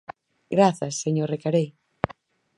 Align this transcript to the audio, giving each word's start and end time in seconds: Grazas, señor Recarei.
Grazas, 0.55 0.93
señor 1.03 1.27
Recarei. 1.33 1.67